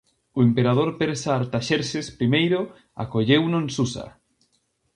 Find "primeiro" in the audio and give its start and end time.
2.19-2.59